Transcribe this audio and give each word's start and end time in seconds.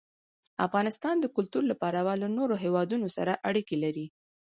افغانستان 0.65 1.15
د 1.19 1.25
کلتور 1.35 1.63
له 1.71 1.75
پلوه 1.81 2.13
له 2.21 2.27
نورو 2.37 2.55
هېوادونو 2.63 3.07
سره 3.17 3.33
اړیکې 3.49 3.75
لري. 3.83 4.05